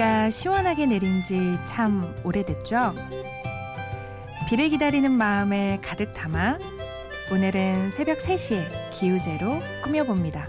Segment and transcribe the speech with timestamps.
[0.00, 2.94] 비가 시원하게 내린 지 참 오래됐죠?
[4.48, 6.58] 비를 기다리는 마음을 가득 담아
[7.30, 10.48] 오늘은 새벽 3시에 기우제로 꾸며봅니다.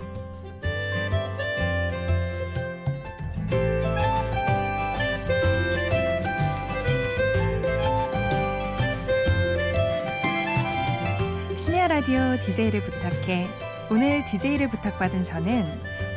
[11.57, 13.47] 심야 라디오 DJ를 부탁해
[13.89, 15.65] 오늘 DJ를 부탁받은 저는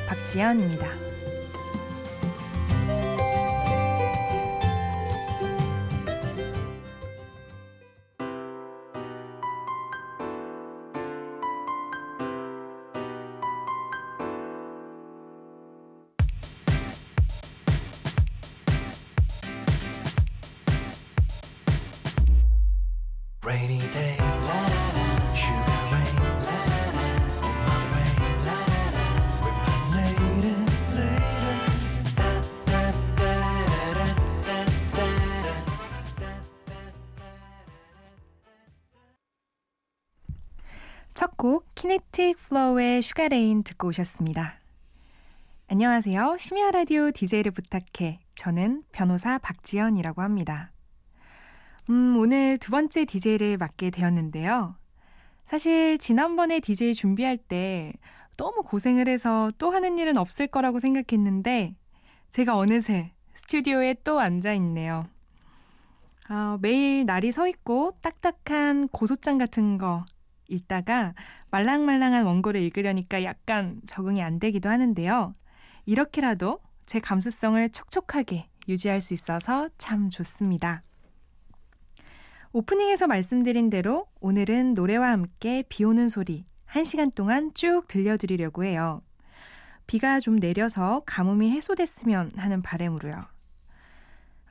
[0.07, 1.04] 박지연입니다.
[41.15, 44.59] 첫 곡 키네틱 플로우의 Sugar Rain 듣고 오셨습니다.
[45.69, 46.37] 안녕하세요.
[46.39, 48.19] 심야 라디오 DJ를 부탁해.
[48.35, 50.73] 저는 변호사 박지연이라고 합니다.
[51.89, 54.75] 음, 오늘 두 번째 DJ를 맡게 되었는데요.
[55.47, 57.93] 사실 지난번에 DJ 준비할 때
[58.37, 61.77] 너무 고생을 해서 또 하는 일은 없을 거라고 생각했는데
[62.33, 65.05] 제가 어느새 스튜디오에 또 앉아 있네요.
[66.29, 70.05] 아, 매일 날이 서 있고 딱딱한 고소장 같은 거
[70.49, 71.15] 읽다가
[71.51, 75.33] 말랑말랑한 원고를 읽으려니까 약간 적응이 안 되기도 하는데요.
[75.87, 80.83] 이렇게라도 제 감수성을 촉촉하게 유지할 수 있어서 참 좋습니다.
[82.53, 89.03] 오프닝에서 말씀드린 대로 오늘은 노래와 함께 비 오는 소리 1시간 동안 쭉 들려드리려고 해요.
[89.87, 93.13] 비가 좀 내려서 가뭄이 해소됐으면 하는 바람으로요.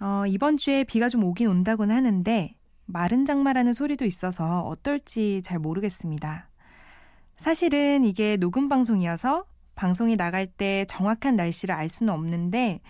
[0.02, 2.56] 어, 이번 주에 비가 좀 오긴 온다고는 하는데
[2.86, 6.50] 마른 장마라는 소리도 있어서 어떨지 잘 모르겠습니다.
[7.36, 9.46] 사실은 이게 녹음 방송이어서
[9.76, 12.82] 방송이 나갈 때 정확한 날씨를 알 수는 없는데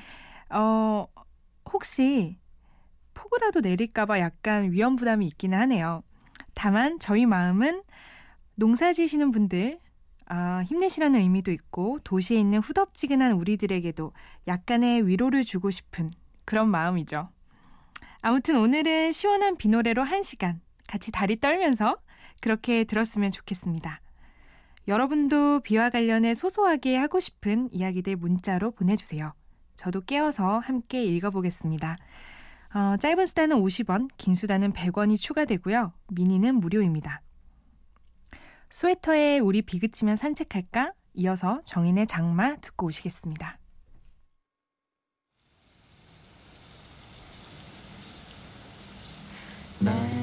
[0.50, 1.08] 어,
[1.72, 2.38] 혹시
[3.14, 6.04] 폭우라도 내릴까봐 약간 위험 부담이 있기는 하네요.
[6.54, 7.84] 다만 저희 마음은
[8.56, 9.80] 농사 지시는 분들
[10.26, 14.14] 아, 힘내시라는 의미도 있고 도시에 있는 후덥지근한 우리들에게도
[14.48, 16.12] 약간의 위로를 주고 싶은
[16.46, 17.30] 그런 마음이죠.
[18.26, 21.98] 아무튼 오늘은 시원한 비 노래로 한 시간 같이 다리 떨면서
[22.40, 24.00] 그렇게 들었으면 좋겠습니다.
[24.88, 29.34] 여러분도 비와 관련해 소소하게 하고 싶은 이야기들 문자로 보내주세요.
[29.76, 31.98] 저도 깨어서 함께 읽어보겠습니다.
[32.74, 35.92] 어, 짧은 수다는 50원, 긴 수다는 100원이 추가되고요.
[36.14, 37.22] 미니는 무료입니다.
[38.70, 40.94] 스웨터에 우리 비 그치면 산책할까?
[41.16, 43.60] 이어서 정인의 장마 듣고 오시겠습니다.
[49.84, 50.23] 보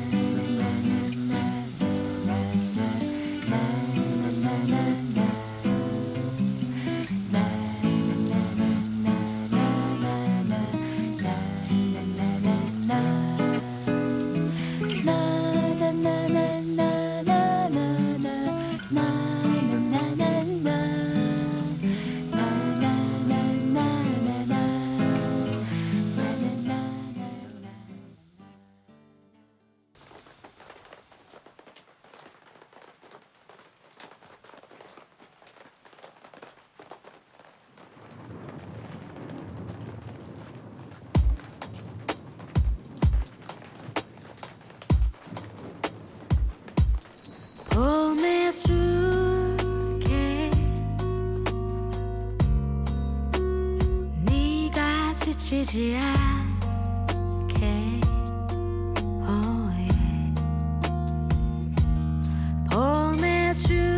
[55.71, 57.65] 지치지 않게
[59.23, 59.71] oh.
[62.69, 63.91] 보내줄게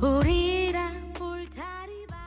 [0.00, 2.18] 우리랑 울타리 밖에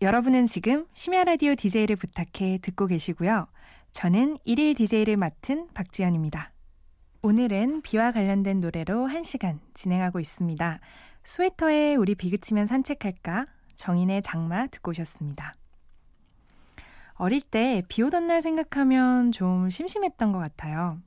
[0.00, 3.48] 여러분은 지금 심야 라디오 DJ를 부탁해 듣고 계시고요.
[3.90, 6.52] 저는 1일 DJ를 맡은 박지연입니다.
[7.22, 10.78] 오늘은 비와 관련된 노래로 1시간 진행하고 있습니다.
[11.26, 13.46] 스웨터에 우리 비 그치면 산책할까?
[13.74, 15.52] 정인의 장마 듣고 오셨습니다.
[17.14, 21.00] 어릴 때 비 오던 날 생각하면 좀 심심했던 것 같아요.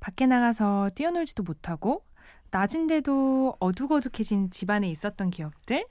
[0.00, 2.04] 밖에 나가서 뛰어놀지도 못하고
[2.50, 5.86] 낮인데도 어둑어둑해진 집안에 있었던 기억들?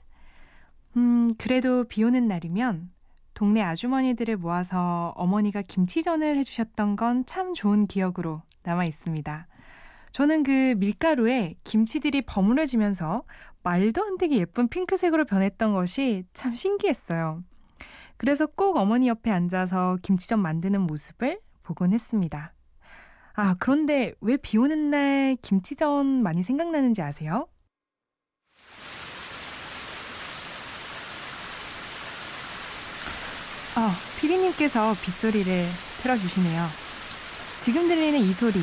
[0.98, 2.90] 음, 그래도 비 오는 날이면
[3.32, 9.46] 동네 아주머니들을 모아서 어머니가 김치전을 해주셨던 건 참 좋은 기억으로 남아 있습니다.
[10.12, 13.22] 저는 그 밀가루에 김치들이 버무려지면서
[13.62, 17.42] 말도 안 되게 예쁜 핑크색으로 변했던 것이 참 신기했어요.
[18.16, 22.52] 그래서 꼭 어머니 옆에 앉아서 김치전 만드는 모습을 보곤 했습니다.
[23.34, 27.46] 아, 그런데 왜 비 오는 날 김치전 많이 생각나는지 아세요?
[33.76, 35.66] 아, 피디님께서 빗소리를
[36.02, 36.66] 틀어주시네요.
[37.60, 38.58] 지금 들리는 이 소리,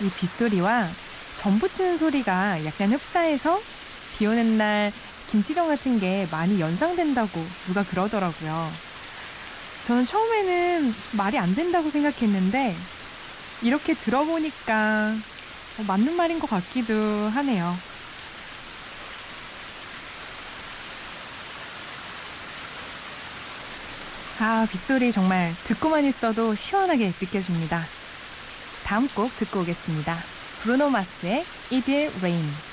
[0.00, 0.88] 이 빗소리와
[1.34, 3.60] 전부 치는 소리가 약간 흡사해서
[4.16, 4.92] 비 오는 날
[5.30, 8.70] 김치전 같은 게 많이 연상된다고 누가 그러더라고요.
[9.82, 12.76] 저는 처음에는 말이 안 된다고 생각했는데
[13.62, 15.14] 이렇게 들어보니까
[15.78, 17.76] 어, 맞는 말인 것 같기도 하네요.
[24.40, 27.99] 아, 빗소리 정말 듣고만 있어도 시원하게 느껴집니다.
[28.90, 30.16] 다음 곡 듣고 오겠습니다.
[30.62, 32.69] 브루노 마스의 Will Rain.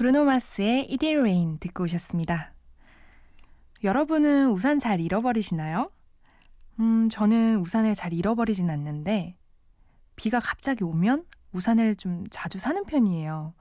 [0.00, 2.54] 브루노 마스의 Will Rain 듣고 오셨습니다.
[3.84, 5.90] 여러분은 우산 잘 잃어버리시나요?
[6.78, 9.36] 음, 저는 우산을 잘 잃어버리진 않는데
[10.16, 13.52] 비가 갑자기 오면 우산을 좀 자주 사는 편이에요.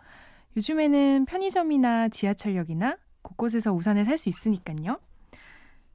[0.55, 4.97] 요즘에는 편의점이나 지하철역이나 곳곳에서 우산을 살 수 있으니까요.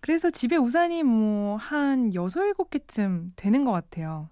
[0.00, 4.28] 그래서 집에 우산이 뭐 한 6, 7개쯤 되는 것 같아요.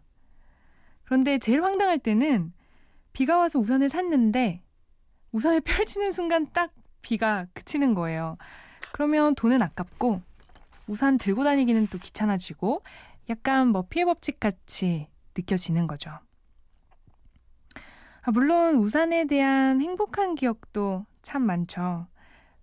[1.05, 2.53] 그런데 제일 황당할 때는
[3.15, 4.63] 비가 와서 우산을 샀는데
[5.33, 6.71] 우산을 펼치는 순간 딱
[7.01, 8.37] 비가 그치는 거예요.
[8.93, 10.21] 그러면 돈은 아깝고
[10.87, 12.83] 우산 들고 다니기는 또 귀찮아지고
[13.31, 16.11] 약간 뭐 피해 법칙 같이 느껴지는 거죠.
[18.25, 22.07] 아, 물론 우산에 대한 행복한 기억도 참 많죠.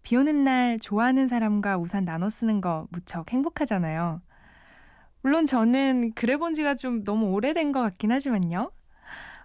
[0.03, 4.21] 비 오는 날 좋아하는 사람과 우산 나눠 쓰는 거 무척 행복하잖아요.
[5.21, 8.71] 물론 저는 그래 본 지가 좀 너무 오래된 것 같긴 하지만요.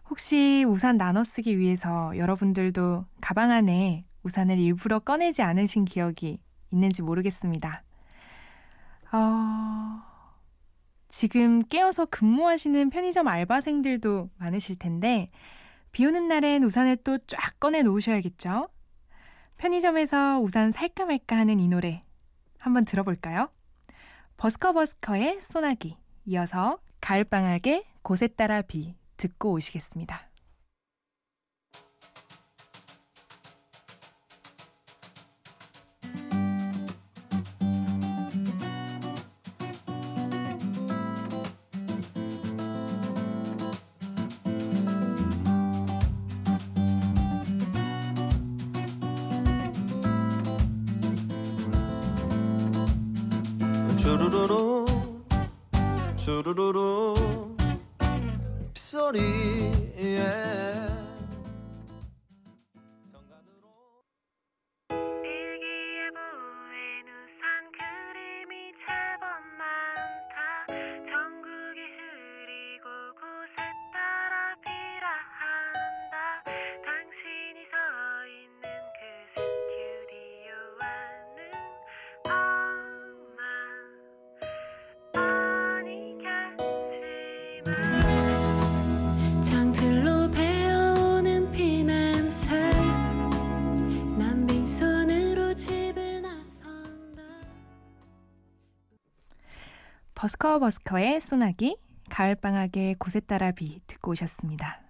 [0.09, 6.41] 혹시 우산 나눠 쓰기 위해서 여러분들도 가방 안에 우산을 일부러 꺼내지 않으신 기억이
[6.71, 7.83] 있는지 모르겠습니다.
[9.13, 10.03] 어...
[11.09, 15.31] 지금 깨어서 근무하시는 편의점 알바생들도 많으실 텐데,
[15.93, 18.69] 비 오는 날엔 우산을 또 쫙 꺼내 놓으셔야겠죠?
[19.57, 22.03] 편의점에서 우산 살까 말까 하는 이 노래
[22.59, 23.49] 한번 들어볼까요?
[24.39, 30.31] 버스커버스커의 소나기 이어서 가을방학의 곳에 따라 비 듣고 오시겠습니다.
[53.97, 54.85] 주르르르
[56.17, 56.84] 주르르르
[59.13, 59.74] 빗
[100.45, 101.79] 버스커 버스커의 소나기,
[102.11, 104.83] 가을방학의 곳에 따라 비 듣고 오셨습니다.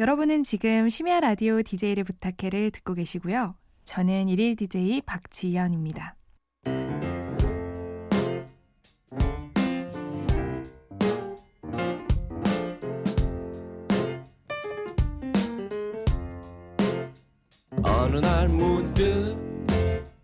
[0.00, 3.54] 여러분은 지금 심야 라디오 DJ를 부탁해를 듣고 계시고요.
[3.84, 6.16] 저는 일일 DJ 박지연입니다.
[17.84, 19.36] 어느 날 문득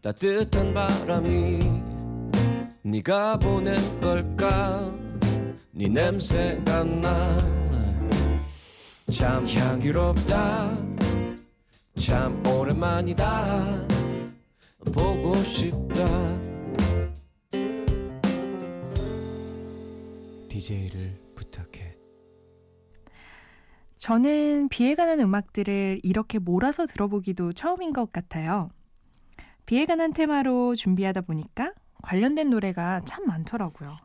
[0.03, 1.80] 따뜻한 바람이
[2.83, 4.91] 네가 보낸 걸까?
[5.71, 6.85] 네 냄새가
[9.07, 10.79] 나참 향기롭다.
[12.01, 13.87] 참 오랜만이다.
[14.95, 16.07] 보고 싶다.
[20.49, 21.97] DJ를 부탁해.
[23.99, 28.71] 저는 비에 관한 음악들을 이렇게 몰아서 들어보기도 처음인 것 같아요.
[29.67, 33.97] 비에 관한 테마로 준비하다 보니까 관련된 노래가 참 많더라고요.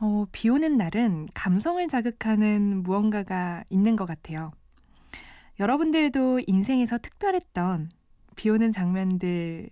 [0.00, 4.52] 어, 비 오는 날은 감성을 자극하는 무언가가 있는 것 같아요.
[5.58, 7.90] 여러분들도 인생에서 특별했던
[8.36, 9.70] 비 오는 장면들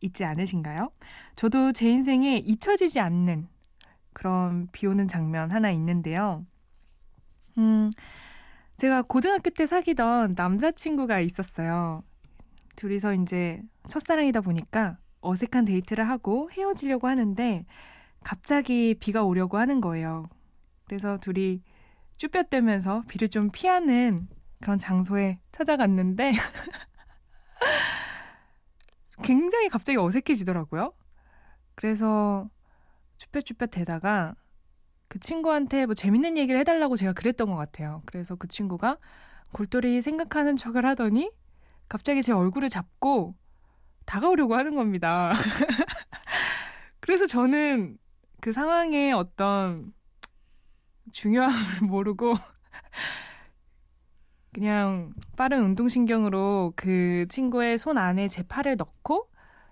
[0.00, 0.90] 있지 않으신가요?
[1.34, 3.48] 저도 제 인생에 잊혀지지 않는
[4.12, 6.46] 그런 비 오는 장면 하나 있는데요.
[7.58, 7.90] 음,
[8.76, 12.04] 제가 고등학교 때 사귀던 남자친구가 있었어요.
[12.76, 17.66] 둘이서 이제 첫사랑이다 보니까 어색한 데이트를 하고 헤어지려고 하는데
[18.22, 20.24] 갑자기 비가 오려고 하는 거예요.
[20.84, 21.62] 그래서 둘이
[22.16, 24.28] 쭈뼛대면서 비를 좀 피하는
[24.60, 26.32] 그런 장소에 찾아갔는데
[29.22, 30.92] 굉장히 갑자기 어색해지더라고요.
[31.74, 32.48] 그래서
[33.18, 34.34] 쭈뼛쭈뼛 대다가
[35.08, 38.02] 그 친구한테 뭐 재밌는 얘기를 해달라고 제가 그랬던 것 같아요.
[38.06, 38.98] 그래서 그 친구가
[39.52, 41.30] 골똘히 생각하는 척을 하더니
[41.88, 43.34] 갑자기 제 얼굴을 잡고
[44.06, 45.32] 다가오려고 하는 겁니다.
[47.00, 47.98] 그래서 저는
[48.40, 49.92] 그 상황의 어떤
[51.12, 52.34] 중요함을 모르고
[54.52, 59.28] 그냥 빠른 운동신경으로 그 친구의 손 안에 제 팔을 넣고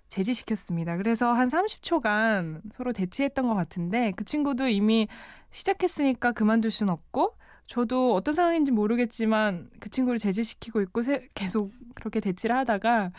[0.07, 0.97] 제지시켰습니다.
[0.97, 5.07] 그래서 한 30초간 서로 대치했던 것 같은데 그 친구도 이미
[5.49, 7.35] 시작했으니까 그만둘 순 없고
[7.67, 11.01] 저도 어떤 상황인지 모르겠지만 그 친구를 제지시키고 있고
[11.33, 13.11] 계속 그렇게 대치를 하다가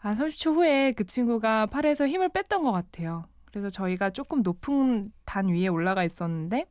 [0.00, 3.22] 한 30초 후에 그 친구가 팔에서 힘을 뺐던 것 같아요.
[3.46, 6.64] 그래서 저희가 조금 높은 단 위에 올라가 있었는데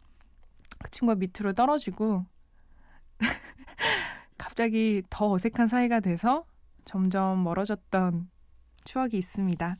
[0.79, 2.25] 그 친구가 밑으로 떨어지고
[4.37, 6.45] 갑자기 더 어색한 사이가 돼서
[6.85, 8.29] 점점 멀어졌던
[8.83, 9.77] 추억이 있습니다.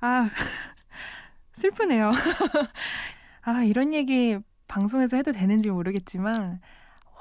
[0.00, 0.30] 아,
[1.52, 2.10] 슬프네요.
[3.42, 6.60] 아, 이런 얘기 방송에서 해도 되는지 모르겠지만,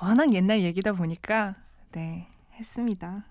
[0.02, 1.56] 워낙 옛날 얘기다 보니까,
[1.92, 3.26] 네, 했습니다.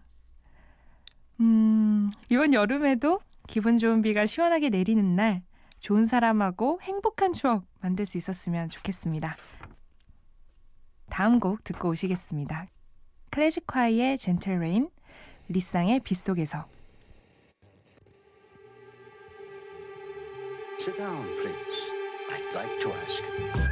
[1.41, 5.43] 음, 이번 여름에도 기분 좋은 비가 시원하게 내리는 날,
[5.81, 9.35] 좋은 사람하고 행복한 추억 만들 수 있었으면 좋겠습니다.
[11.09, 12.67] 다음 곡 듣고 오시겠습니다.
[13.31, 14.91] 클래지콰이의 Gentle Rain,
[15.49, 16.67] 리쌍의 빗속에서.
[20.81, 21.99] Sit down, please.
[22.31, 23.68] I'd like to ask.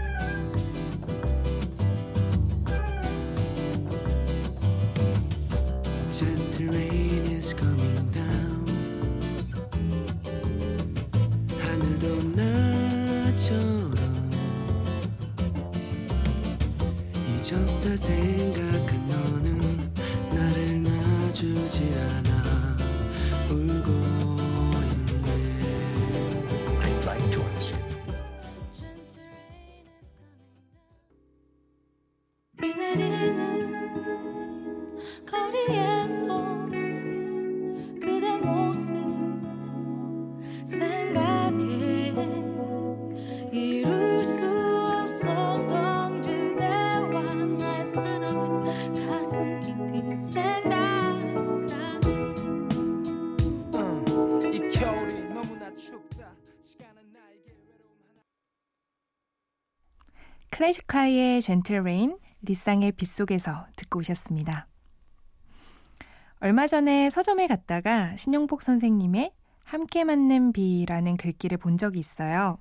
[17.97, 19.79] 생각한 너는
[20.31, 22.25] 나를 놔주질 않아
[60.97, 64.67] 클래지콰이의 Gentle Rain, 리쌍의 빗속에서 듣고 오셨습니다.
[66.41, 69.33] 얼마 전에 서점에 갔다가 신영복 선생님의
[69.65, 72.59] 함께 맞는 비라는 글귀를 본 적이 있어요.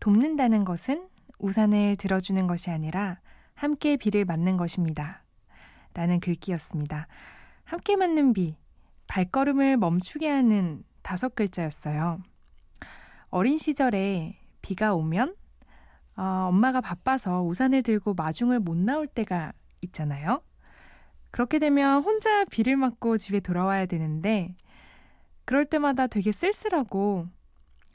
[0.00, 3.20] 돕는다는 것은 우산을 들어주는 것이 아니라
[3.54, 5.24] 함께 비를 맞는 것입니다.
[5.94, 7.06] 라는 글귀였습니다.
[7.64, 8.56] 함께 맞는 비,
[9.06, 12.18] 발걸음을 멈추게 하는 다섯 글자였어요.
[13.30, 15.34] 어린 시절에 비가 오면
[16.16, 19.52] 어, 엄마가 바빠서 우산을 들고 마중을 못 나올 때가
[19.82, 20.42] 있잖아요.
[21.30, 24.54] 그렇게 되면 혼자 비를 맞고 집에 돌아와야 되는데,
[25.44, 27.26] 그럴 때마다 되게 쓸쓸하고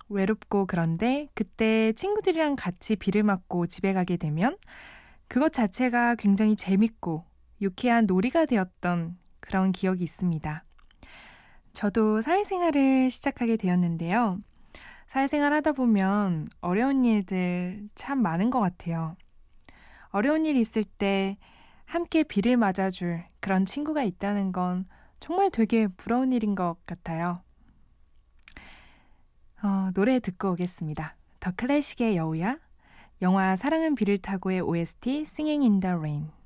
[0.09, 4.57] 외롭고 그런데 그때 친구들이랑 같이 비를 맞고 집에 가게 되면
[5.27, 7.23] 그것 자체가 굉장히 재밌고
[7.61, 10.63] 유쾌한 놀이가 되었던 그런 기억이 있습니다.
[11.73, 14.39] 저도 사회생활을 시작하게 되었는데요.
[15.09, 19.17] 사회생활 하다 보면 어려운 일들 참 많은 것 같아요.
[20.09, 21.35] 어려운 일 있을 때
[21.85, 24.85] 함께 비를 맞아줄 그런 친구가 있다는 건
[25.19, 27.41] 정말 되게 부러운 일인 것 같아요.
[29.63, 31.15] 어, 노래 듣고 오겠습니다.
[31.39, 32.59] 더 클래식의 여우야,
[33.23, 36.38] 영화 사랑은 비를 타고의 OST Singing in the Rain.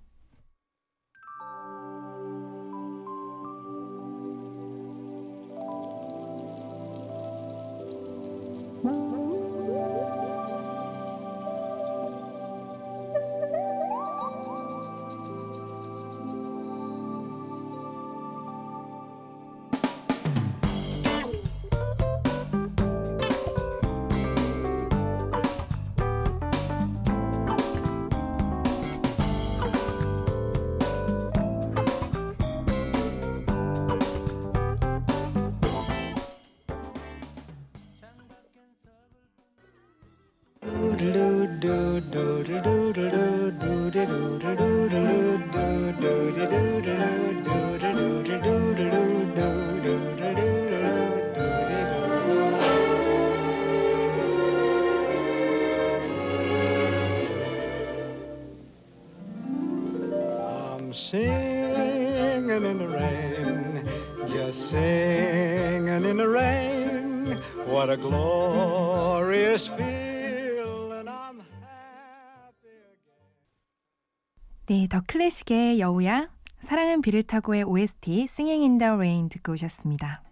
[74.73, 80.23] 네, 더 클래식의 여우야, 사랑은 비를 타고의 OST Singing in the Rain 듣고 오셨습니다.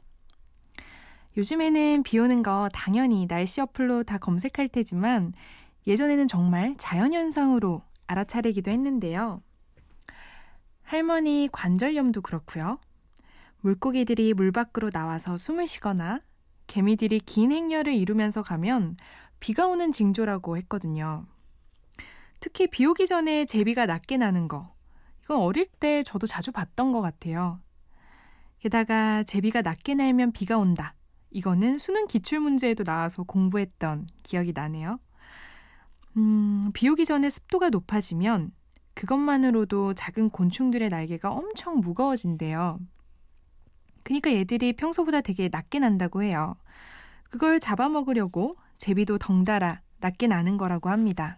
[1.37, 5.33] 요즘에는 비 오는 거 당연히 날씨 어플로 다 검색할 테지만
[5.85, 9.43] 예전에는 정말 자연현상으로 알아차리기도 했는데요.
[10.81, 12.79] 할머니 관절염도 그렇고요.
[13.59, 16.19] 물고기들이 물 밖으로 나와서 숨을 쉬거나
[16.65, 18.97] 개미들이 긴 행렬을 이루면서 가면
[19.39, 21.27] 비가 오는 징조라고 했거든요.
[22.41, 24.73] 특히 비 오기 전에 제비가 낮게 나는 거.
[25.23, 27.61] 이건 어릴 때 저도 자주 봤던 것 같아요.
[28.59, 30.95] 게다가 제비가 낮게 날면 비가 온다.
[31.29, 34.99] 이거는 수능 기출 문제에도 나와서 공부했던 기억이 나네요.
[36.17, 38.51] 음, 비 오기 전에 습도가 높아지면
[38.95, 42.79] 그것만으로도 작은 곤충들의 날개가 엄청 무거워진대요.
[44.03, 46.55] 그러니까 얘들이 평소보다 되게 낮게 난다고 해요.
[47.29, 51.37] 그걸 잡아먹으려고 제비도 덩달아 낮게 나는 거라고 합니다.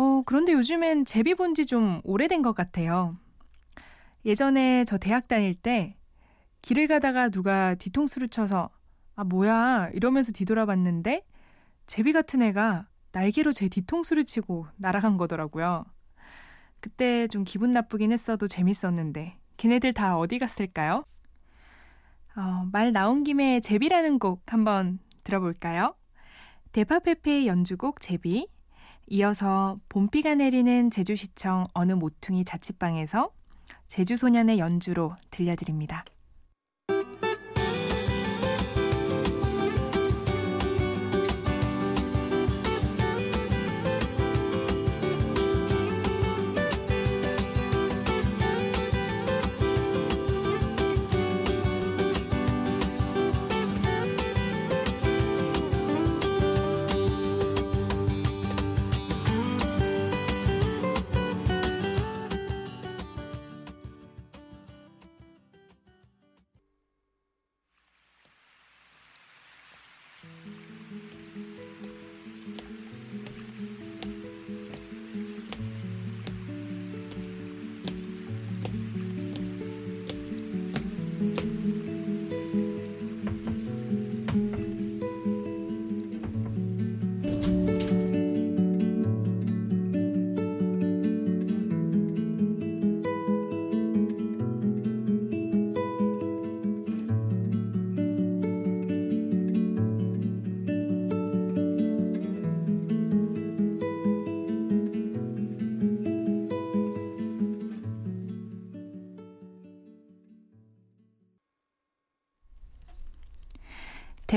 [0.00, 3.16] 어, 그런데 요즘엔 제비 본 지 좀 오래된 것 같아요.
[4.24, 5.96] 예전에 저 대학 다닐 때
[6.62, 8.70] 길을 가다가 누가 뒤통수를 쳐서
[9.16, 11.24] 아, 뭐야 이러면서 뒤돌아봤는데
[11.86, 15.84] 제비 같은 애가 날개로 제 뒤통수를 치고 날아간 거더라고요.
[16.80, 21.04] 그때 좀 기분 나쁘긴 했어도 재밌었는데 걔네들 다 어디 갔을까요?
[22.36, 25.94] 어, 말 나온 김에 제비라는 곡 한번 들어볼까요?
[26.72, 28.48] 데파페페의 연주곡 제비
[29.12, 33.32] 이어서 봄비가 내리는 제주시청 어느 모퉁이 자취방에서
[33.88, 36.04] 제주소년의 연주로 들려드립니다.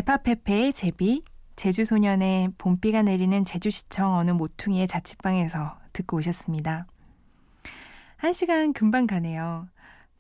[0.04, 1.24] 데파페페의 제비,
[1.56, 6.88] 제주소년의 봄비가 내리는 제주시청 어느 모퉁이의 자취방에서 듣고 오셨습니다.
[8.18, 9.70] 한 시간 금방 가네요.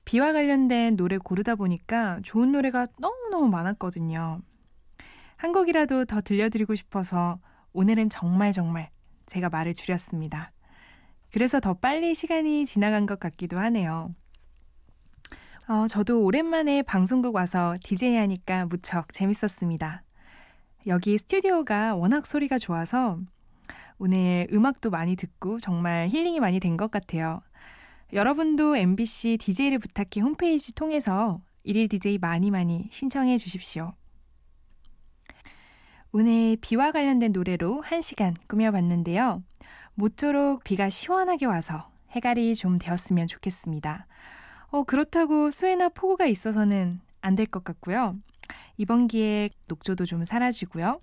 [0.05, 4.39] 비와 관련된 노래 고르다 보니까 좋은 노래가 너무너무 많았거든요.
[5.35, 7.39] 한 곡이라도 더 들려드리고 싶어서
[7.73, 8.89] 오늘은 정말 정말
[9.25, 10.53] 제가 말을 줄였습니다.
[11.31, 14.13] 그래서 더 빨리 시간이 지나간 것 같기도 하네요.
[15.67, 20.03] 어, 저도 오랜만에 방송국 와서 DJ 하니까 무척 재밌었습니다.
[20.87, 23.17] 여기 스튜디오가 워낙 소리가 좋아서
[23.97, 27.41] 오늘 음악도 많이 듣고 정말 힐링이 많이 된 것 같아요.
[28.11, 33.93] 여러분도 MBC DJ를 부탁해 홈페이지 통해서 일일 DJ 많이 많이 신청해 주십시오.
[36.11, 39.41] 오늘 비와 관련된 노래로 1시간 꾸며봤는데요.
[39.95, 44.07] 모쪼록 비가 시원하게 와서 해갈이 좀 되었으면 좋겠습니다.
[44.73, 48.15] 어, 그렇다고 수해나 폭우가 있어서는 안 될 것 같고요.
[48.77, 50.99] 이번 기회에 녹조도 좀 사라지고요.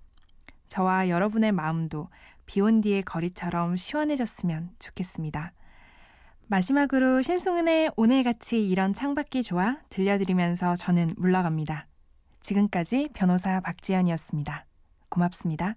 [0.69, 2.09] 저와 여러분의 마음도
[2.47, 5.53] 비 온 뒤의 거리처럼 시원해졌으면 좋겠습니다.
[6.49, 11.87] 마지막으로 신승은의 오늘같이 이런 창밖이 좋아 들려드리면서 저는 물러갑니다.
[12.41, 14.67] 지금까지 변호사 박지연이었습니다.
[15.09, 15.77] 고맙습니다.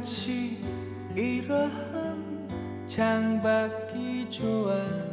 [0.00, 0.56] 오늘같이
[1.14, 2.48] 이러한
[2.86, 5.09] 창밖이 좋아